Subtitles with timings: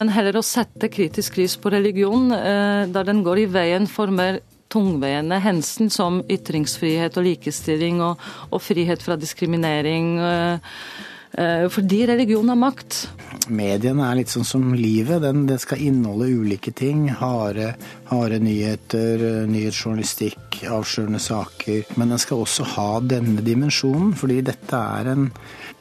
[0.00, 4.10] Men heller å sette kritisk lys på religion, eh, da den går i veien for
[4.10, 4.40] mer
[4.74, 10.08] tungveiende hensyn som ytringsfrihet og likestilling og, og frihet fra diskriminering.
[10.18, 10.74] Eh,
[11.38, 13.04] eh, fordi religion har makt.
[13.52, 15.22] Mediene er litt sånn som livet.
[15.24, 17.06] Den, det skal inneholde ulike ting.
[17.20, 17.74] Harde,
[18.10, 21.84] harde nyheter, nyhetsjournalistikk, avslørende saker.
[22.00, 25.30] Men den skal også ha denne dimensjonen, fordi dette er en,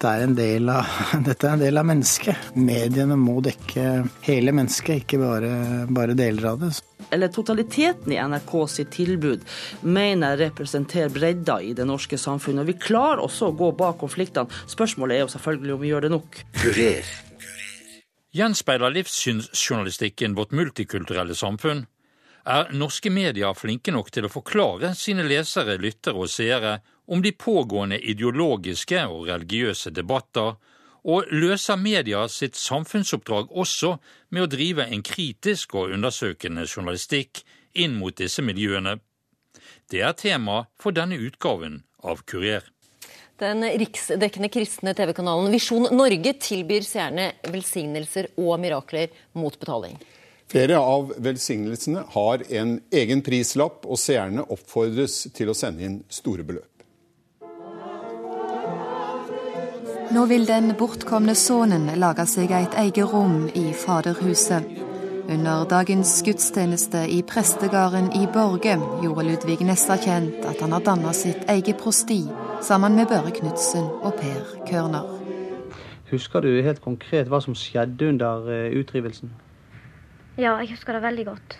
[0.01, 0.89] det er en del av,
[1.27, 2.55] dette er en del av mennesket.
[2.59, 3.89] Mediene må dekke
[4.27, 5.53] hele mennesket, ikke bare,
[5.91, 6.75] bare deler av det
[7.13, 9.43] eller totaliteten i NRK sitt tilbud,
[9.81, 12.63] mener jeg representerer bredda i det norske samfunnet.
[12.63, 14.49] Og vi klarer også å gå bak konfliktene.
[14.71, 16.41] Spørsmålet er jo selvfølgelig om vi gjør det nok.
[16.63, 17.13] Kurer.
[18.33, 21.83] Gjenspeiler livssynsjournalistikken vårt multikulturelle samfunn?
[22.49, 27.29] Er norske medier flinke nok til å forklare sine lesere, lyttere og seere om de
[27.37, 30.57] pågående ideologiske og religiøse debatter,
[31.05, 33.99] og løser media sitt samfunnsoppdrag også
[34.33, 37.43] med å drive en kritisk og undersøkende journalistikk
[37.85, 38.97] inn mot disse miljøene.
[39.93, 42.72] Det er tema for denne utgaven av Kurer.
[43.43, 49.97] Den riksdekkende kristne TV-kanalen Visjon Norge tilbyr seerne velsignelser og mirakler mot betaling.
[50.47, 56.45] Flere av velsignelsene har en egen prislapp, og seerne oppfordres til å sende inn store
[56.47, 56.69] beløp.
[60.13, 64.71] Nå vil den bortkomne sønnen lage seg et eget rom i Faderhuset.
[65.23, 71.15] Under dagens gudstjeneste i prestegarden i Borge gjorde Ludvig Nessa kjent at han har danna
[71.17, 72.21] sitt eget prosti
[72.63, 75.07] sammen med Børre Knutsen og Per Kørner.
[76.11, 78.45] Husker du helt konkret hva som skjedde under
[78.79, 79.33] utrivelsen?
[80.37, 81.57] Ja, jeg husker det veldig godt.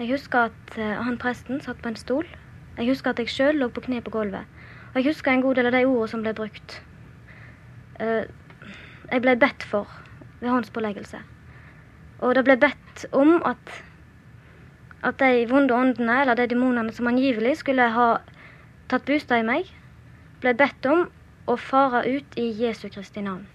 [0.00, 2.26] Jeg husker at eh, han presten satt på en stol.
[2.78, 4.48] Jeg husker at jeg sjøl lå på kne på gulvet.
[4.90, 6.74] Og jeg husker en god del av de ordene som ble brukt.
[8.00, 8.24] Eh,
[9.12, 9.86] jeg ble bedt for
[10.40, 11.20] ved håndspåleggelse.
[12.26, 13.76] Og det ble bedt om at,
[15.06, 18.08] at de vonde åndene, eller de demonene som angivelig skulle ha
[18.90, 19.70] tatt bostad i meg,
[20.42, 21.06] ble bedt om
[21.46, 23.46] å fare ut i Jesu Kristi navn.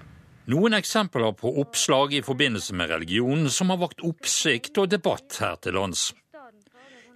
[0.47, 5.59] Noen eksempler på oppslag i forbindelse med religion som har vakt oppsikt og debatt her
[5.59, 6.13] til lands.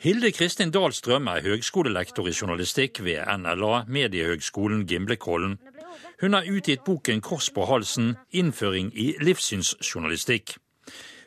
[0.01, 5.59] Hilde Kristin Dahlstrøm er høgskolelektor i journalistikk ved NLA, Mediehøgskolen Gimlekollen.
[6.21, 10.57] Hun har utgitt boken 'Kors på halsen innføring i livssynsjournalistikk'.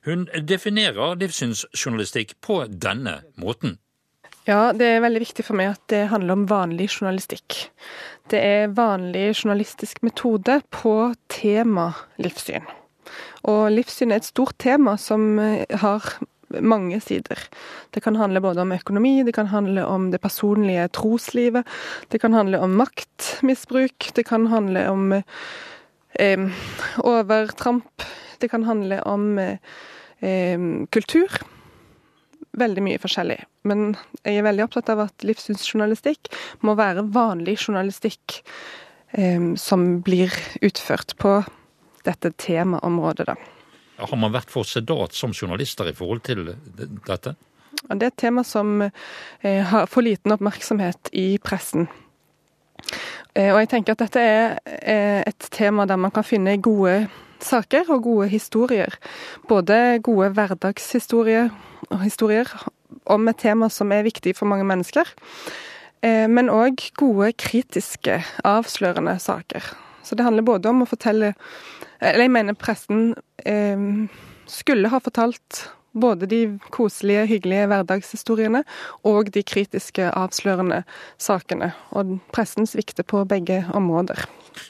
[0.04, 3.78] Hun definerer livssynsjournalistikk på denne måten.
[4.44, 7.70] Ja, det er veldig viktig for meg at det handler om vanlig journalistikk.
[8.28, 11.86] Det er vanlig journalistisk metode på tema
[12.20, 12.66] livssyn.
[13.48, 15.38] Og livssyn er et stort tema som
[15.80, 16.10] har
[16.60, 17.40] mange sider.
[17.90, 21.64] Det kan handle både om økonomi, det kan handle om det personlige troslivet,
[22.12, 25.12] det kan handle om maktmisbruk, det kan handle om
[26.20, 26.46] eh,
[27.00, 28.02] overtramp,
[28.40, 30.60] det kan handle om eh,
[30.92, 31.40] kultur.
[32.54, 33.38] Veldig mye forskjellig.
[33.66, 36.30] Men jeg er veldig opptatt av at livssynsjournalistikk
[36.66, 38.38] må være vanlig journalistikk
[39.18, 41.40] eh, som blir utført på
[42.04, 43.36] dette temaområdet, da.
[43.96, 46.48] Har man vært for sedat som journalister i forhold til
[47.06, 47.34] dette?
[47.84, 51.86] Det er et tema som eh, har for liten oppmerksomhet i pressen.
[53.34, 57.04] Eh, og jeg tenker at dette er eh, et tema der man kan finne gode
[57.44, 58.98] saker og gode historier.
[59.48, 61.50] Både gode hverdagshistorier
[62.02, 62.50] historier
[63.10, 65.08] om et tema som er viktig for mange mennesker.
[66.04, 69.70] Men òg gode, kritiske, avslørende saker.
[70.04, 71.32] Så det handler både om å fortelle
[72.00, 73.14] Eller jeg mener presten
[73.48, 73.84] eh,
[74.50, 75.62] skulle ha fortalt
[75.94, 76.40] både de
[76.74, 78.64] koselige, hyggelige hverdagshistoriene
[79.06, 80.82] og de kritiske, avslørende
[81.22, 81.72] sakene.
[81.94, 84.26] Og pressen svikter på begge områder.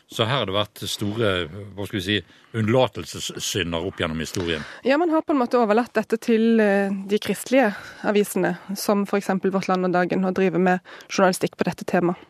[0.08, 1.32] Så her har det vært store
[1.76, 2.18] hva skal vi si,
[2.56, 4.64] unnlatelsessynder opp gjennom historien?
[4.86, 7.72] Ja, man har på en måte overlatt dette til eh, de kristelige
[8.06, 9.32] avisene, som f.eks.
[9.44, 12.20] Vårt Land og Dagen, og driver med journalistikk på dette temaet.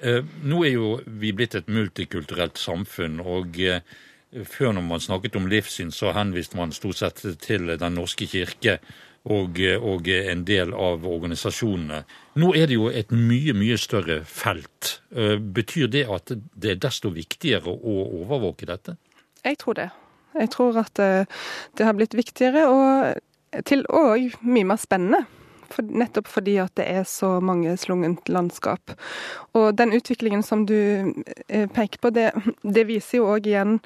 [0.00, 3.20] Eh, nå er jo vi blitt et multikulturelt samfunn.
[3.20, 3.84] og eh,
[4.32, 8.78] Før når man snakket om livssyn, så henviste man stort sett til Den norske kirke
[9.28, 12.02] og, og en del av organisasjonene.
[12.40, 14.96] Nå er det jo et mye, mye større felt.
[15.14, 18.96] Eh, betyr det at det er desto viktigere å overvåke dette?
[19.44, 19.90] Jeg tror det.
[20.32, 25.26] Jeg tror at det har blitt viktigere og til og mye mer spennende
[25.74, 28.94] for, nettopp fordi at det er så mange slungent landskap.
[29.58, 30.76] Og den utviklingen som du
[31.48, 32.30] eh, peker på, det,
[32.62, 33.80] det viser jo òg igjen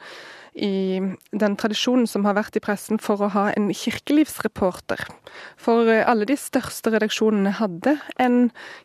[0.56, 1.00] i
[1.37, 5.03] den tradisjonen som har vært i pressen for å ha en kirkelivsreporter.
[5.61, 8.39] For eh, alle de største redaksjonene hadde en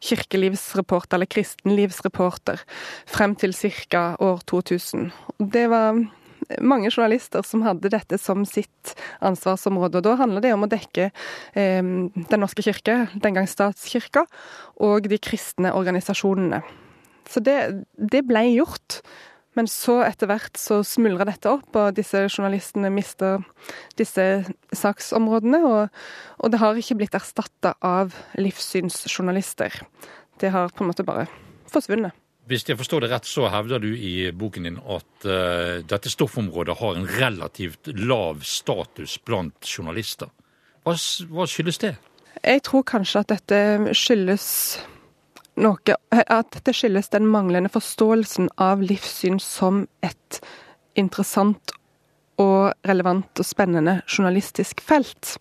[0.04, 2.64] kirkelivsreporter, eller kristenlivsreporter,
[3.10, 4.16] frem til ca.
[4.20, 5.12] år 2000.
[5.40, 6.04] Det var
[6.60, 8.94] mange journalister som hadde dette som sitt
[9.24, 10.02] ansvarsområde.
[10.02, 14.26] og Da handler det om å dekke eh, Den norske kirke, den gang statskirka,
[14.82, 16.62] og de kristne organisasjonene.
[17.32, 17.58] Så det,
[17.96, 19.02] det ble gjort.
[19.60, 23.44] Men så etter hvert så smuldra dette opp, og disse journalistene mister
[24.00, 24.26] disse
[24.72, 25.60] saksområdene.
[25.68, 26.02] Og,
[26.40, 29.82] og, det har ikke blitt erstatta av livssynsjournalister.
[30.40, 31.28] Det har på en måte bare
[31.72, 32.16] forsvunnet.
[32.52, 36.76] Hvis jeg forstår det rett, så hevder du i boken din at uh, dette stoffområdet
[36.82, 40.28] har en relativt lav status blant journalister.
[40.84, 40.98] Hva,
[41.32, 41.94] hva skyldes det?
[42.44, 44.48] Jeg tror kanskje at dette skyldes
[45.62, 50.40] noe At det skyldes den manglende forståelsen av livssyn som et
[51.00, 51.74] interessant
[52.42, 55.38] og relevant og spennende journalistisk felt.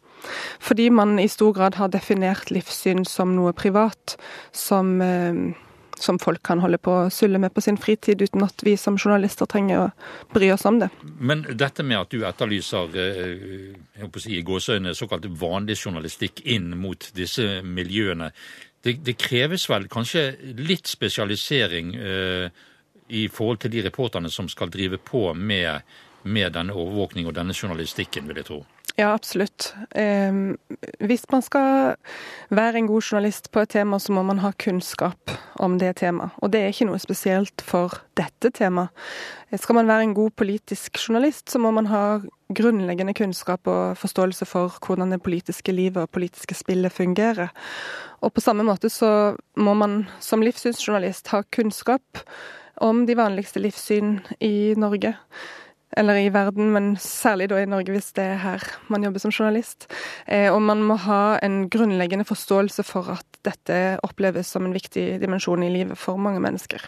[0.60, 4.16] Fordi man i stor grad har definert livssyn som noe privat,
[4.52, 5.54] som, eh,
[6.02, 8.98] som folk kan holde på å sulle med på sin fritid, uten at vi som
[8.98, 9.90] journalister trenger å
[10.34, 10.90] bry oss om det.
[11.18, 16.44] Men dette med at du etterlyser jeg håper å si, i gåseøyne såkalt vanlig journalistikk
[16.48, 18.30] inn mot disse miljøene,
[18.82, 22.60] det, det, kreves vel kanskje litt spesialisering eh,
[23.12, 25.84] i forhold til de reporterne som skal drive på med,
[26.22, 28.62] med denne overvåkning og denne journalistikken, vil jeg tro.
[29.00, 29.74] Ja, absolutt.
[29.96, 30.32] Eh,
[31.00, 31.94] hvis man skal
[32.52, 36.34] være en god journalist på et tema, så må man ha kunnskap om det temaet.
[36.44, 38.92] Og det er ikke noe spesielt for dette temaet.
[39.56, 42.20] Skal man være en god politisk journalist, så må man ha
[42.52, 47.48] grunnleggende kunnskap og forståelse for hvordan det politiske livet og politiske spillet fungerer.
[48.20, 52.20] Og på samme måte så må man som livssynsjournalist ha kunnskap
[52.84, 55.16] om de vanligste livssyn i Norge
[55.96, 59.34] eller i verden, men særlig da i Norge hvis det er her man jobber som
[59.34, 59.88] journalist.
[60.26, 65.20] Eh, og man må ha en grunnleggende forståelse for at dette oppleves som en viktig
[65.22, 66.84] dimensjon i livet for mange mennesker.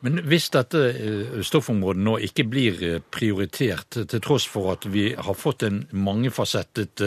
[0.00, 5.10] Men hvis dette eh, stoffområdet nå ikke blir eh, prioritert, til tross for at vi
[5.14, 7.04] har fått mangefasettet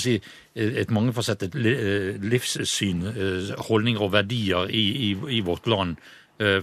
[0.00, 0.16] si,
[0.54, 3.06] et mangefasettet livssyn,
[3.68, 5.98] holdninger og verdier i, i, i vårt land,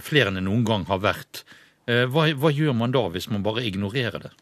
[0.04, 1.44] flere enn det noen gang har vært,
[1.86, 4.32] hva, hva, gjør man da, hvis man bare ignorerer det?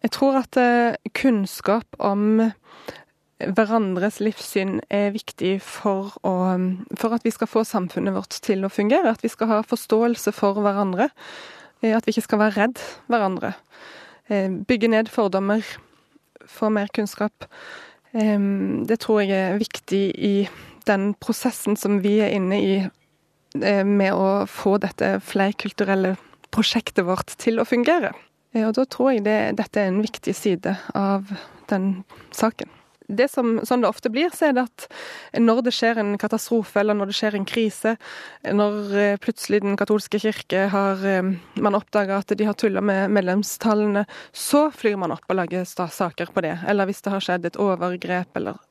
[0.00, 2.52] Jeg tror at eh, kunnskap om
[3.40, 6.34] hverandres livssyn er viktig for, å,
[6.96, 9.12] for, at vi skal få samfunnet vårt til å fungere.
[9.12, 11.10] At vi skal ha forståelse for hverandre.
[11.82, 12.80] Eh, at vi ikke skal være redd
[13.12, 13.54] hverandre.
[14.30, 15.66] Bygge ned fordommer.
[16.46, 17.48] Få mer kunnskap.
[18.12, 20.34] Det tror jeg er viktig i
[20.86, 22.76] den prosessen som vi er inne i
[23.58, 26.14] med å få dette flerkulturelle
[26.54, 28.12] prosjektet vårt til å fungere.
[28.54, 31.30] Eh, og da tror jeg det, dette er en viktig side av
[31.70, 32.02] den
[32.34, 32.70] saken.
[33.10, 34.84] Det som sånn det ofte blir, så er det at
[35.34, 37.96] når det skjer en katastrofe, eller når det skjer en krise,
[38.46, 43.10] når eh, plutselig Den katolske kirke har eh, man oppdager at de har tulla med
[43.10, 46.60] medlemstallene, så flyr man opp og lager saker på det.
[46.70, 48.62] Eller hvis det har skjedd et overgrep eller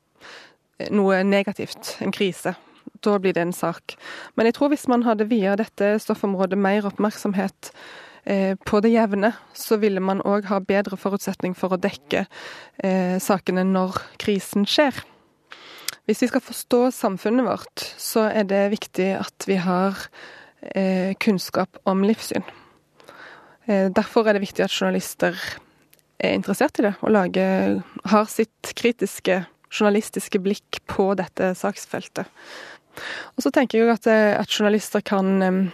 [0.88, 2.54] noe negativt, en krise
[3.04, 3.96] da blir det en sak.
[4.36, 7.72] Men jeg tror hvis man hadde via dette stoffområdet mer oppmerksomhet
[8.24, 12.26] eh, på det jevne, så ville man òg ha bedre forutsetning for å dekke
[12.84, 15.02] eh, sakene når krisen skjer.
[16.08, 19.98] Hvis vi skal forstå samfunnet vårt, så er det viktig at vi har
[20.74, 22.44] eh, kunnskap om livssyn.
[23.70, 25.36] Eh, derfor er det viktig at journalister
[26.20, 32.28] er interessert i det, og lager, har sitt kritiske journalistiske blikk på dette saksfeltet.
[33.36, 35.70] Og så tenker jeg at, eh, at journalister kan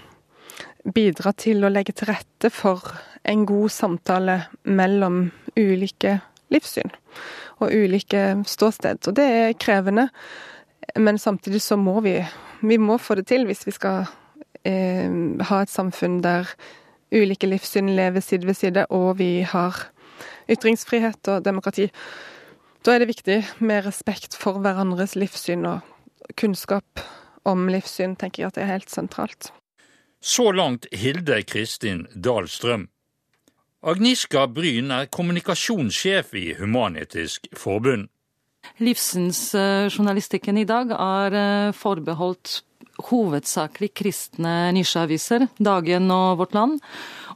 [0.86, 2.84] bidra til å legge til rette for
[3.26, 6.20] en god samtale mellom ulike
[6.54, 6.92] livssyn
[7.58, 9.00] og ulike ståsted.
[9.08, 10.08] Og det er krevende,
[10.98, 12.20] men samtidig så må vi,
[12.62, 14.06] vi må få det til hvis vi skal
[14.68, 15.10] eh,
[15.48, 16.52] ha et samfunn der
[17.14, 19.86] ulike livssyn lever side ved side, og vi har
[20.50, 21.88] ytringsfrihet og demokrati.
[22.84, 27.04] Da er det viktig med respekt for hverandres livssyn og kunnskap
[27.46, 29.50] om livssyn tenker jeg at det er helt sentralt.
[30.20, 32.88] Så langt Hilde Kristin Dahlstrøm.
[33.86, 38.08] Agniska Bryn er kommunikasjonssjef i Human-Etisk Forbund.
[38.82, 42.62] Livssynsjournalistikken i dag er eh, forbeholdt
[43.12, 46.80] hovedsakelig kristne nisjeaviser, Dagen og Vårt Land.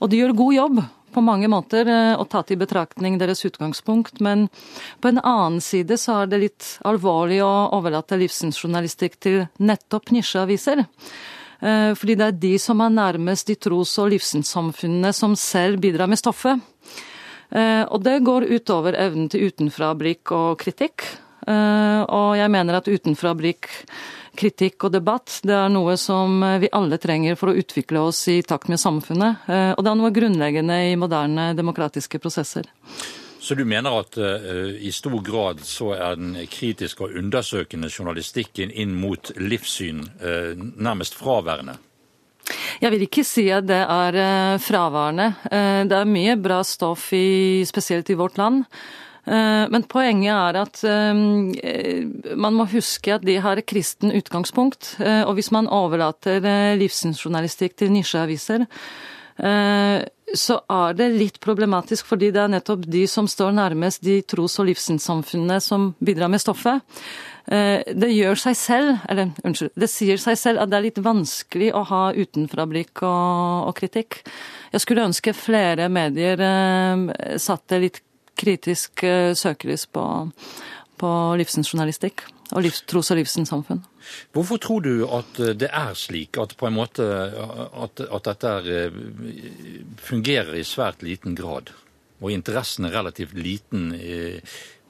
[0.01, 0.81] Og de gjør god jobb
[1.13, 4.49] på mange måter og å ta til betraktning deres utgangspunkt, men
[5.01, 10.85] på en annen side så er det litt alvorlig å overlate livssynsjournalistikk til nettopp nisjeaviser.
[11.61, 16.09] Eh, fordi det er de som er nærmest de tros- og livssynssamfunnene som selv bidrar
[16.11, 16.63] med stoffet.
[17.51, 21.09] Eh, og det går utover evnen til utenfrablikk og kritikk.
[21.51, 23.67] Og jeg mener at utenfrablikk
[24.39, 28.41] kritikk og debatt det er noe som vi alle trenger for å utvikle oss i
[28.47, 29.49] takt med samfunnet.
[29.77, 32.71] Og det er noe grunnleggende i moderne demokratiske prosesser.
[33.41, 38.71] Så du mener at uh, i stor grad så er den kritiske og undersøkende journalistikken
[38.71, 41.79] inn mot livssyn uh, nærmest fraværende?
[42.81, 45.33] Jeg vil ikke si at det er uh, fraværende.
[45.89, 48.67] det er mye bra stoff, i, spesielt i vårt land.
[49.27, 50.81] Men poenget er at
[52.41, 54.95] man må huske at de har et kristen utgangspunkt.
[54.99, 56.41] Og hvis man overlater
[56.81, 58.65] livssynsjournalistikk til nisjeaviser,
[60.37, 64.59] så er det litt problematisk, fordi det er nettopp de som står nærmest de tros-
[64.63, 66.83] og livssynssamfunnene som bidrar med stoffet.
[67.51, 71.01] Eh, det gjør seg selv, eller unnskyld, det sier seg selv at det er litt
[71.03, 74.21] vanskelig å ha utenfrablikk og, og kritikk.
[74.71, 78.03] Jeg skulle ønske flere medier eh, satte litt
[78.41, 80.05] kritisk eh, søkelys på,
[81.01, 83.85] på livssynsjournalistikk og livs, tros- og livssynssamfunn.
[84.35, 88.57] Hvorfor tror du at eh, det er slik at, på en måte, at, at dette
[88.65, 88.99] eh,
[90.01, 91.73] fungerer i svært liten grad,
[92.21, 93.95] og interessen er relativt liten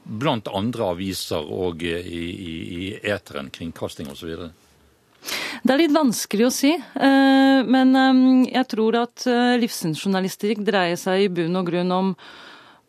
[0.02, 4.48] blant andre aviser og i, i, i eteren, kringkasting osv.?
[5.62, 7.94] Det er litt vanskelig å si, men
[8.48, 9.28] jeg tror at
[9.62, 12.10] livssynsjournalistikk dreier seg i bunn og grunn om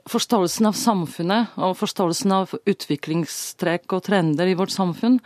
[0.09, 5.19] forståelsen av samfunnet og forståelsen av utviklingstrekk og trender i vårt samfunn.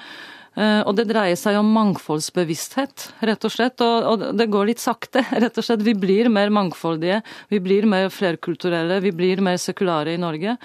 [0.56, 3.82] Eh, og det dreier seg om mangfoldsbevissthet, rett og slett.
[3.84, 5.84] Og, det går litt sakte, rett og slett.
[5.86, 10.58] Vi blir mer mangfoldige, vi blir mer flerkulturelle, vi blir mer sekulare i Norge.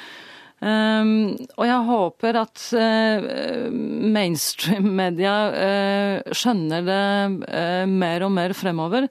[0.61, 3.71] Um, og jeg håper at uh,
[4.12, 9.09] mainstream-media uh, skjønner det mer og mer fremover.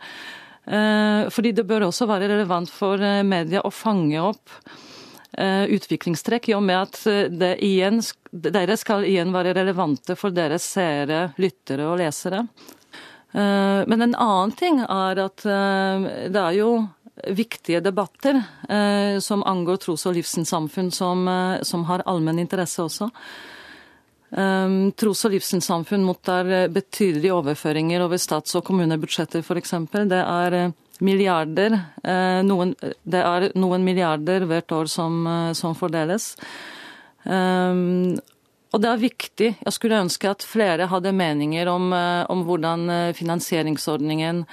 [1.34, 4.88] fordi det bør også være relevant for media å fange opp Eh,
[5.38, 10.65] utviklingstrekk, i og med at eh, det igjen, dere skal igjen være relevante for deres
[10.74, 12.45] seere, lyttere og lesere.
[13.31, 16.71] Eh, men en annen ting er at det er jo
[17.36, 18.38] viktige debatter
[19.19, 21.25] som angår tros- og livssynssamfunn som,
[21.67, 23.09] som har allmenn interesse også.
[24.31, 29.75] Tros- og livssynssamfunn mottar betydelige overføringer over stats- og kommunebudsjetter f.eks.
[30.07, 30.57] Det er
[31.00, 31.75] milliarder.
[32.03, 36.36] Eh, noen, det er noen milliarder hvert år som, eh, som fordeles.
[37.24, 38.18] Um,
[38.72, 39.50] og det er viktig.
[39.65, 41.89] Jeg skulle ønske at flere hadde meninger om,
[42.29, 44.44] om hvordan finansieringsordningen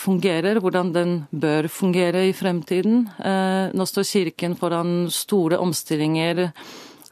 [0.00, 3.04] fungerer, hvordan den bør fungere i fremtiden.
[3.76, 6.48] Nå står Kirken foran store omstillinger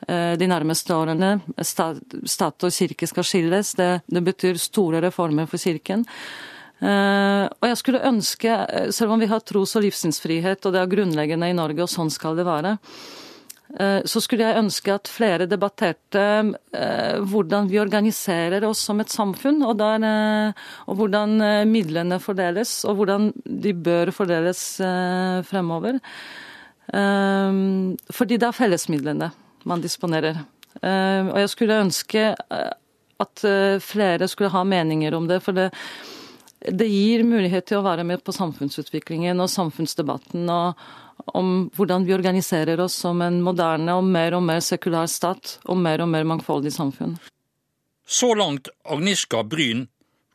[0.09, 1.35] de nærmeste årene.
[1.61, 3.75] Stat og kirke skal skilles.
[3.77, 6.07] Det, det betyr store reformer for Kirken.
[6.83, 10.81] Eh, og jeg skulle ønske, eh, selv om vi har tros- og livssynsfrihet, og det
[10.81, 12.79] er grunnleggende i Norge, og sånn skal det være,
[13.79, 16.57] eh, så skulle jeg ønske at flere debatterte
[17.23, 20.55] hvordan vi organiserer oss som et samfunn, og, der,
[20.89, 21.39] og hvordan
[21.71, 24.77] midlene fordeles, og hvordan de bør fordeles
[25.47, 26.01] fremover.
[26.91, 29.31] Fordi det er fellesmidlene
[29.65, 30.45] man disponerer.
[30.83, 32.35] Og jeg skulle ønske
[33.21, 33.45] at
[33.81, 35.41] flere skulle ha meninger om det.
[35.41, 35.71] for det
[36.71, 40.83] det gir mulighet til å være med på samfunnsutviklingen og samfunnsdebatten og
[41.39, 45.79] om hvordan vi organiserer oss som en moderne og mer og mer sekulær stat og
[45.79, 47.17] mer og mer mangfoldig samfunn.
[48.07, 49.87] Så langt Agniska Bryn,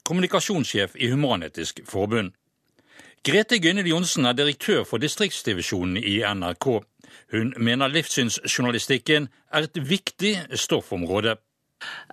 [0.07, 2.31] kommunikasjonssjef i Human-Etisk Forbund.
[3.27, 6.67] Grete Gynnel Johnsen er direktør for distriktsdivisjonen i NRK.
[7.33, 11.35] Hun mener livssynsjournalistikken er et viktig stoffområde.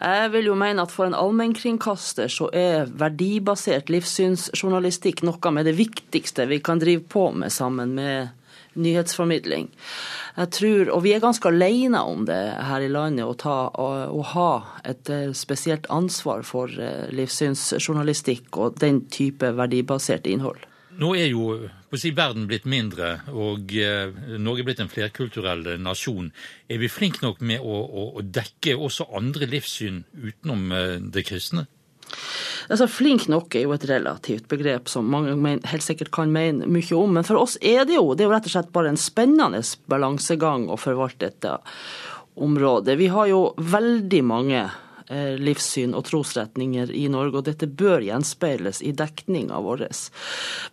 [0.00, 5.76] Jeg vil jo mene at for en allmennkringkaster så er verdibasert livssynsjournalistikk noe med det
[5.78, 8.35] viktigste vi kan drive på med sammen med
[8.75, 9.71] nyhetsformidling.
[10.37, 13.88] Jeg tror, og vi er ganske alene om det her i landet, å, ta, å,
[14.11, 14.50] å ha
[14.83, 20.59] et eh, spesielt ansvar for eh, livssynsjournalistikk og den type verdibasert innhold.
[21.00, 21.44] Nå er jo
[21.98, 26.30] si, verden blitt mindre, og eh, Norge er blitt en flerkulturell nasjon.
[26.70, 31.26] Er vi flinke nok med å, å, å dekke også andre livssyn utenom eh, det
[31.26, 31.66] kristne?
[32.70, 36.68] Altså, Flink nok er jo et relativt begrep som mange men, helt sikkert kan mene
[36.70, 37.18] mye om.
[37.18, 39.60] Men for oss er det jo det er jo rett og slett bare en spennende
[39.90, 41.58] balansegang å forvalte dette
[42.34, 42.96] området.
[42.98, 44.64] Vi har jo veldig mange
[45.11, 49.84] livssyn og trosretninger i Norge, og dette bør gjenspeiles i dekninga vår.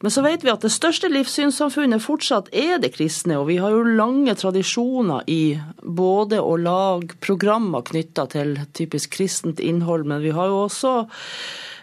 [0.01, 3.73] Men så vet vi at det største livssynssamfunnet fortsatt er det kristne, og vi har
[3.73, 10.33] jo lange tradisjoner i både å lage programmer knytta til typisk kristent innhold, men vi
[10.35, 10.93] har jo også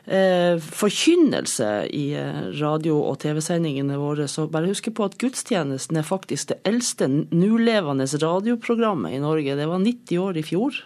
[0.09, 4.29] eh, forkynnelse i eh, radio- og TV-sendingene våre.
[4.29, 9.59] Så bare husk på at gudstjenesten er faktisk det eldste nulevende radioprogrammet i Norge.
[9.59, 10.81] Det var 90 år i fjor.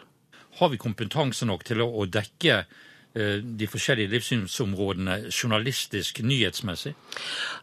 [0.58, 6.94] Har vi kompetanse nok til å dekke eh, de forskjellige livssynsområdene journalistisk, nyhetsmessig?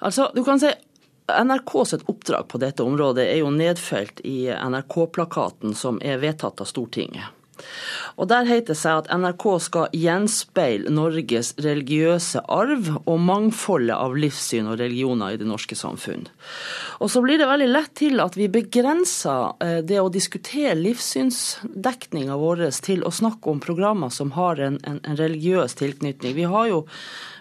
[0.05, 0.71] Altså, du kan si
[1.29, 6.69] NRK sitt oppdrag på dette området er jo nedfelt i NRK-plakaten som er vedtatt av
[6.69, 7.38] Stortinget.
[8.19, 14.17] Og Der heter det seg at NRK skal gjenspeile Norges religiøse arv og mangfoldet av
[14.19, 16.27] livssyn og religioner i det norske samfunn.
[16.99, 22.37] Og så blir det veldig lett til at vi begrenser eh, det å diskutere livssynsdekninga
[22.39, 26.35] vår til å snakke om programmer som har en, en, en religiøs tilknytning.
[26.37, 26.85] Vi har jo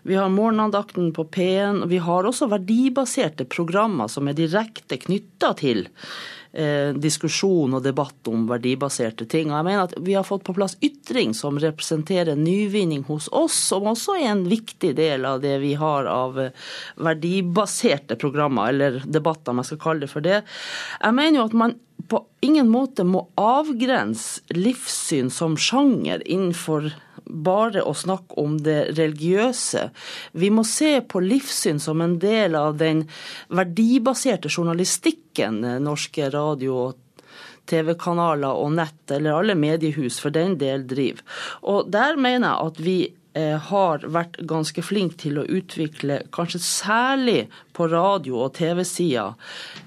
[0.09, 5.51] vi har morgenandakten på P1, og vi har også verdibaserte programmer som er direkte knytta
[5.59, 5.83] til
[6.53, 9.51] eh, diskusjon og debatt om verdibaserte ting.
[9.51, 13.57] Og jeg mener at Vi har fått på plass ytring som representerer nyvinning hos oss,
[13.71, 16.55] som også er en viktig del av det vi har av eh,
[16.97, 20.43] verdibaserte programmer, eller debatter, om jeg skal kalle det for det.
[21.03, 21.77] Jeg mener jo at man
[22.09, 26.93] på ingen måte må avgrense livssyn som sjanger innenfor
[27.29, 29.89] bare å snakke om det religiøse.
[30.33, 33.05] Vi må se på livssyn som en del av den
[33.49, 37.05] verdibaserte journalistikken norske radio- og
[37.69, 41.21] TV-kanaler og nett, eller alle mediehus for den del, driver.
[41.69, 43.18] Og der mener jeg at vi Eh,
[43.71, 47.41] har vært ganske flink til å utvikle, kanskje særlig
[47.79, 49.35] på radio- og TV-sida,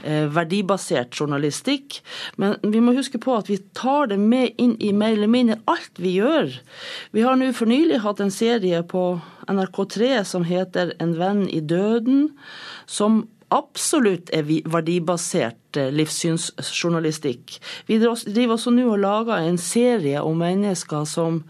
[0.03, 2.01] eh, verdibasert journalistikk.
[2.37, 5.59] Men vi må huske på at vi tar det med inn i mer eller mindre
[5.67, 6.59] alt vi gjør.
[7.11, 11.59] Vi har nå for nylig hatt en serie på NRK3 som heter En venn i
[11.59, 12.31] døden,
[12.85, 17.59] som absolutt er verdibasert eh, livssynsjournalistikk.
[17.87, 21.43] Vi driver også nå og lager en serie om mennesker som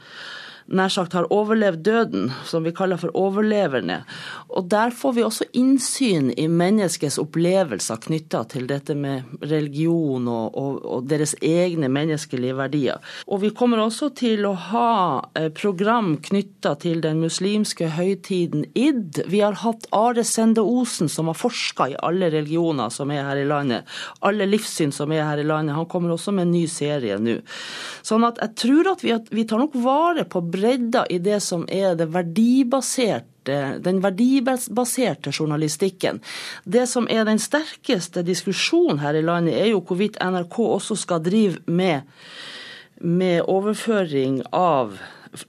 [0.72, 4.02] nær sagt har overlevd døden, som vi kaller for overleverne.
[4.56, 10.58] Og Der får vi også innsyn i menneskets opplevelser knytta til dette med religion og,
[10.58, 13.00] og, og, deres egne menneskelige verdier.
[13.28, 14.94] Og vi kommer også til å ha
[15.36, 19.24] eh, program knytta til den muslimske høytiden id.
[19.32, 23.42] Vi har hatt Are Sende Osen, som har forska i alle religioner som er her
[23.42, 23.88] i landet.
[24.22, 25.76] Alle livssyn som er her i landet.
[25.76, 27.40] Han kommer også med en ny serie nå.
[28.06, 31.42] Sånn at jeg tror at vi, at vi tar nok vare på bredda i det
[31.44, 33.28] som er det verdibaserte
[33.82, 36.20] den verdibaserte journalistikken.
[36.64, 41.24] Det som er den sterkeste diskusjonen her i landet, er jo hvorvidt NRK også skal
[41.26, 42.06] drive med,
[43.02, 44.94] med overføring av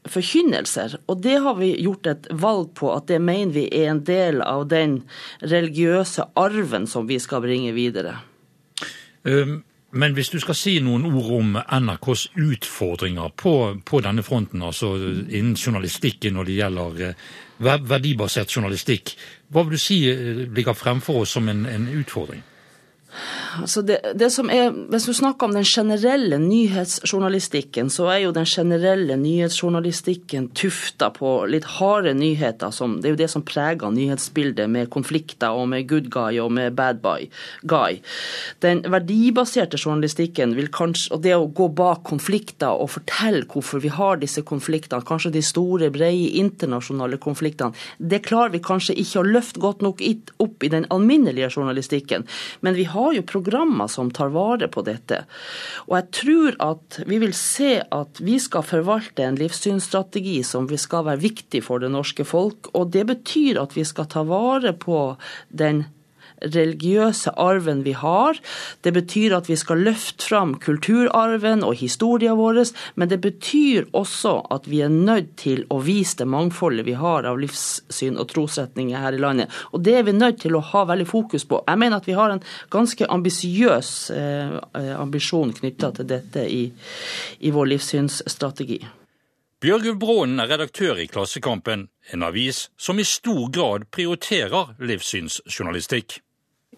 [0.08, 0.96] forkynnelser.
[1.10, 4.42] Og det har vi gjort et valg på, at det mener vi er en del
[4.46, 5.02] av den
[5.42, 8.20] religiøse arven som vi skal bringe videre.
[9.22, 14.62] Um, men hvis du skal si noen ord om NRKs utfordringer på, på denne fronten,
[14.64, 17.26] altså innen journalistikken når det gjelder eh,
[17.60, 19.12] verdibasert journalistikk,
[19.52, 22.40] hva vil du si eh, ligger fremfor oss som en, en utfordring?
[23.60, 28.32] Altså det, det, som er, Hvis du snakker om den generelle nyhetsjournalistikken, så er jo
[28.34, 32.72] den generelle nyhetsjournalistikken tufta på litt harde nyheter.
[32.74, 36.52] Som, det er jo det som preger nyhetsbildet, med konflikter og med good guy og
[36.54, 37.98] med bad guy.
[38.62, 43.90] Den verdibaserte journalistikken vil kanskje, og det å gå bak konflikter og fortelle hvorfor vi
[43.92, 49.26] har disse konfliktene, kanskje de store, brede internasjonale konfliktene, det klarer vi kanskje ikke å
[49.28, 50.02] løfte godt nok
[50.42, 52.26] opp i den alminnelige journalistikken.
[52.60, 55.22] Men vi har jo programmer som tar vare på dette.
[55.88, 61.06] Og jeg tror at vi vil se at vi skal forvalte en livssynsstrategi som skal
[61.10, 62.70] være viktig for det norske folk.
[62.72, 65.16] Og det betyr at vi skal ta vare på
[65.48, 65.84] den
[66.42, 68.38] religiøse arven vi har.
[68.82, 72.62] Det betyr at vi skal løfte fram kulturarven og historien vår,
[73.00, 77.26] men det betyr også at vi er nødt til å vise det mangfoldet vi har
[77.28, 79.52] av livssyn og trosretninger her i landet.
[79.72, 81.62] Og det er vi nødt til å ha veldig fokus på.
[81.66, 84.58] Jeg mener at vi har en ganske ambisiøs eh,
[84.98, 86.64] ambisjon knytta til dette i,
[87.40, 88.82] i vår livssynsstrategi.
[89.62, 96.16] Bjørgulf Brånen er redaktør i Klassekampen, en avis som i stor grad prioriterer livssynsjournalistikk.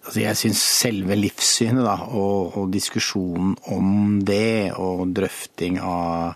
[0.05, 6.35] Altså jeg syns selve livssynet da, og, og, diskusjonen om det, og drøfting av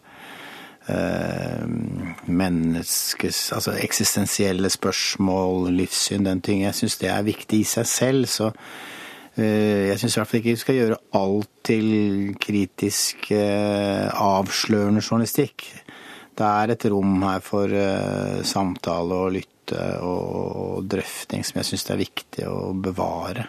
[0.89, 1.67] eh,
[2.25, 8.31] menneskes altså eksistensielle spørsmål, livssyn, den ting, jeg syns det er viktig i seg selv.
[8.33, 8.49] Så
[9.37, 11.93] eh, jeg syns i hvert fall ikke vi skal gjøre alt til
[12.41, 15.69] kritisk eh, avslørende journalistikk.
[16.39, 19.37] Det er et rom her for eh, samtale og
[19.69, 23.49] lytte og drøfting som jeg syns det er viktig å bevare.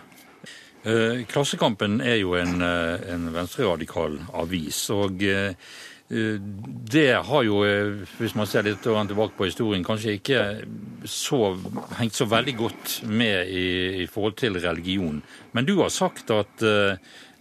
[0.83, 4.89] Eh, Klassekampen er jo en, eh, en venstreradikal avis.
[4.89, 5.53] og eh,
[6.09, 7.61] det har jo,
[8.17, 10.65] hvis man ser litt tilbake på historien, kanskje ikke
[11.05, 11.55] så,
[11.99, 15.21] hengt så veldig godt med i, i, forhold til religion.
[15.53, 16.63] Men du har sagt at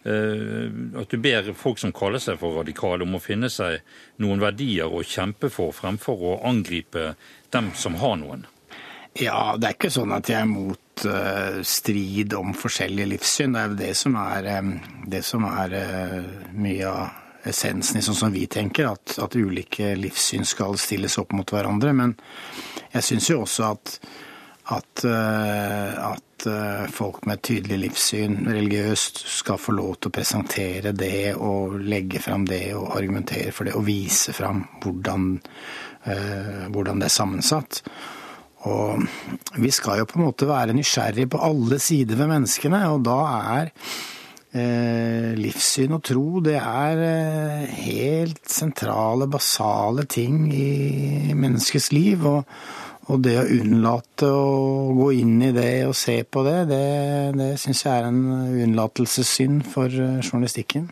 [0.08, 3.82] at du ber folk som kaller seg for radikale, om å finne seg
[4.22, 7.14] noen verdier å kjempe for, fremfor å angripe
[7.50, 8.46] dem som har noen?
[9.18, 13.54] Ja, det er ikke sånn at jeg er mot uh, strid om forskjellige livssyn.
[13.54, 14.76] Det er jo det som er, um,
[15.10, 19.94] det som er uh, mye av essensen i sånn som vi tenker, at, at, ulike
[19.98, 21.94] livssyn skal stilles opp mot hverandre.
[21.98, 22.14] Men
[22.92, 23.96] jeg syns jo også at,
[24.76, 26.46] at, uh, at
[26.94, 32.22] folk med et tydelig livssyn religiøst skal få lov til å presentere det og legge
[32.22, 35.26] fram det og argumentere for det og vise fram hvordan,
[36.70, 37.82] hvordan det er sammensatt.
[38.66, 39.04] Og
[39.62, 43.18] vi skal jo på en måte være nysgjerrig på alle sider ved menneskene, og da
[43.54, 43.70] er
[44.52, 52.26] eh, livssyn og tro det er eh, helt sentrale, basale ting i menneskets liv.
[52.26, 52.44] Og,
[53.08, 56.86] og, det å unnlate å gå inn i det og se på det, det,
[57.38, 58.24] det syns jeg er en
[58.66, 60.90] unnlatelsessynd for eh, journalistikken.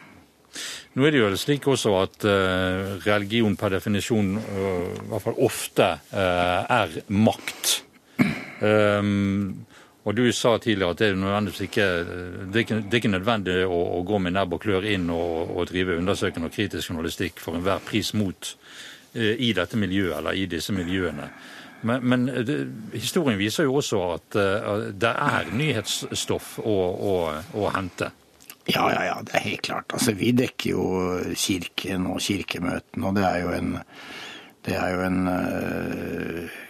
[0.96, 5.42] Nå er det jo slik også at uh, religion per definisjon, uh, i hvert fall
[5.44, 7.72] ofte, uh, er makt.
[8.64, 9.66] Um,
[10.08, 11.86] og du sa tidligere at det er, er ikke,
[12.48, 15.98] det er ikke nødvendig å, å, gå med nebb og klør inn og, og, drive
[16.00, 18.54] undersøkende og kritisk journalistikk for enhver pris mot
[19.16, 21.26] i dette miljøet eller i disse miljøene.
[21.88, 22.56] Men, men det,
[22.94, 24.38] historien viser jo også at
[24.96, 26.76] det er nyhetsstoff å,
[27.10, 27.16] å,
[27.58, 28.12] å hente.
[28.66, 29.92] Ja, ja, ja, det er helt klart.
[29.94, 30.86] Altså, vi dekker jo
[31.38, 33.74] Kirken og kirkemøtene, og det er jo en,
[34.66, 36.64] det er jo en uh,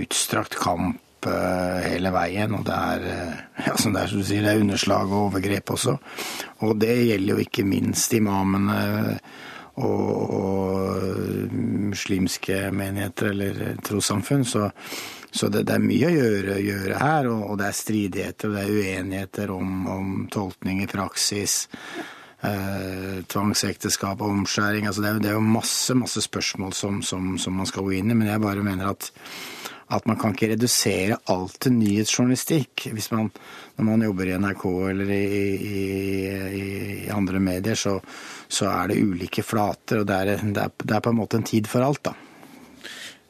[0.00, 2.54] utstrakt kamp uh, hele veien.
[2.56, 5.26] Og det er, uh, ja, som det er, som du sier, det er underslag og
[5.26, 5.98] overgrep også.
[6.64, 8.78] Og det gjelder jo ikke minst imamene
[9.84, 10.08] og,
[10.40, 11.52] og
[11.92, 14.48] muslimske menigheter eller trossamfunn.
[14.48, 14.70] Så
[15.34, 18.54] så det, det, er mye å gjøre, gjøre her, og, og, det er stridigheter og
[18.54, 21.64] det er uenigheter om, om tolkning i praksis.
[22.44, 27.54] Eh, tvangsekteskap, omskjæring altså det, er, det er jo masse masse spørsmål som, som, som,
[27.56, 28.16] man skal gå inn i.
[28.18, 29.08] Men jeg bare mener at,
[29.96, 32.90] at man kan ikke redusere alt til nyhetsjournalistikk.
[32.94, 33.32] Hvis man,
[33.74, 35.24] når man jobber i NRK eller i,
[35.56, 35.82] i,
[36.60, 36.68] i,
[37.08, 37.96] i andre medier, så,
[38.46, 40.04] så, er det ulike flater.
[40.04, 42.14] Og det er, det er, det er på en måte en tid for alt, da.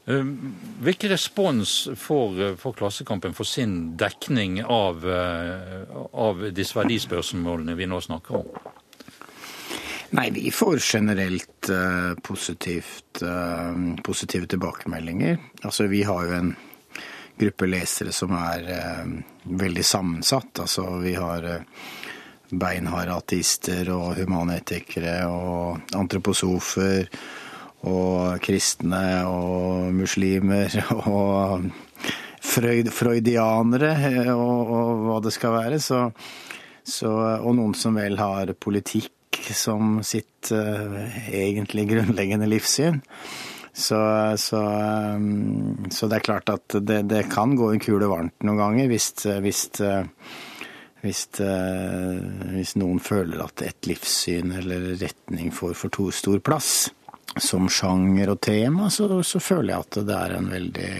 [0.07, 7.75] Ehm, hvilken respons får, eh, får, Klassekampen for sin dekning av, eh, av disse verdispørsmålene
[7.75, 8.47] vi nå snakker om?
[10.11, 13.23] Nei, vi får generelt uh, positivt,
[14.05, 15.39] positive tilbakemeldinger.
[15.63, 16.53] Altså, vi har jo en
[17.41, 18.63] gruppe lesere som er
[19.43, 20.61] veldig sammensatt.
[20.63, 21.49] Altså, vi har
[22.53, 27.11] beinharde ateister og humanetikere og antroposofer
[27.85, 30.73] og kristne og muslimer
[31.11, 31.69] og
[32.45, 33.95] freud, freudianere
[34.35, 35.81] og, og, hva det skal være.
[35.83, 36.07] Så,
[36.85, 39.13] så, og noen som vel har politikk
[39.55, 43.03] som sitt uh, egentlig grunnleggende livssyn.
[43.75, 43.99] Så,
[44.39, 44.61] så,
[45.19, 48.87] um, så, det er klart at det, det, kan gå en kule varmt noen ganger
[48.87, 49.09] hvis,
[49.43, 49.65] hvis,
[51.03, 51.23] hvis,
[52.55, 56.71] hvis noen føler at et livssyn eller retning får for stor plass
[57.41, 60.93] som sjanger og tema, så, så, føler jeg at det er en veldig,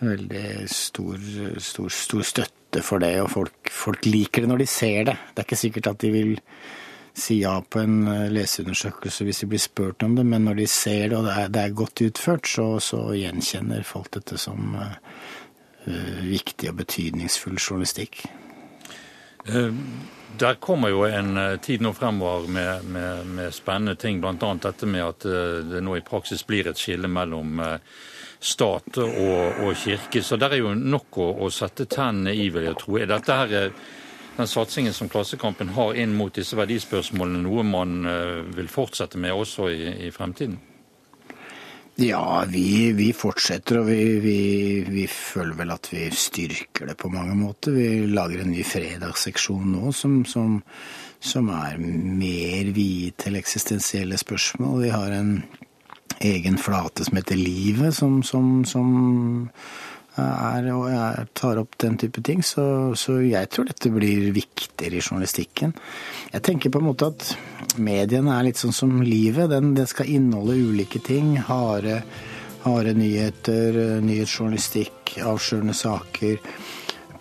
[0.00, 1.28] veldig stor,
[1.62, 3.14] stor, stor støtte for det.
[3.22, 5.16] Og folk, folk, liker det når de ser det.
[5.32, 6.34] Det er ikke sikkert at de vil
[7.18, 10.66] si ja på en eh, leseundersøkelse hvis de blir spurt om det, men når de
[10.70, 14.76] ser det og det er, det er godt utført, så, så, gjenkjenner folk dette som
[14.78, 14.92] uh,
[16.22, 18.22] viktig og betydningsfull journalistikk.
[19.46, 19.74] Uh,
[20.38, 24.54] der kommer jo en eh, tid nå fremover med, med, med spennende ting, bl.a.
[24.62, 27.78] dette med at eh, det nå i praksis blir et skille mellom eh,
[28.38, 30.22] stat og, og kirke.
[30.22, 32.98] Så der er jo nok å, å sette tennene i, vil jeg tro.
[33.00, 33.72] Er dette her,
[34.38, 37.98] den satsingen som Klassekampen har inn mot disse verdispørsmålene, noe man
[38.54, 40.60] vil fortsette med også i, i fremtiden?
[42.00, 44.40] Ja, vi, vi fortsetter, og vi, vi,
[44.86, 47.74] vi, føler vel at vi styrker det på mange måter.
[47.74, 50.60] Vi lager en ny fredagsseksjon nå som, som,
[51.18, 54.84] som er mer viet til eksistensielle spørsmål.
[54.84, 55.32] Vi har en
[56.22, 59.50] egen flate som heter Livet, som, som
[60.22, 62.42] er, og jeg tar opp den type ting.
[62.44, 62.64] Så,
[62.98, 65.74] så, jeg tror dette blir viktigere i journalistikken.
[66.32, 69.50] Jeg tenker på en måte at mediene er litt sånn som livet.
[69.52, 71.36] Den, den skal inneholde ulike ting.
[71.48, 72.00] Harde,
[72.64, 76.40] harde nyheter, nyhetsjournalistikk, avslørende saker,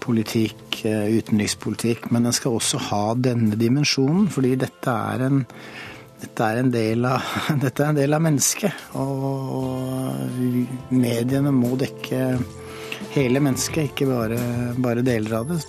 [0.04, 2.10] politikk, utenrikspolitikk.
[2.14, 5.46] Men den skal også ha denne dimensjonen, fordi dette er en
[6.18, 7.26] dette er en del av,
[7.64, 8.86] dette er en del av mennesket.
[8.98, 12.22] Og mediene må dekke
[13.14, 14.40] hele mennesket, ikke bare,
[14.84, 15.62] bare deler av det.